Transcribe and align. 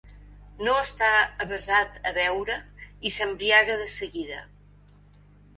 No 0.67 0.71
està 0.83 1.09
avesat 1.45 1.99
a 2.11 2.13
beure 2.17 2.55
i 3.11 3.15
s'embriaga 3.19 3.79
de 3.83 3.89
seguida. 3.99 4.41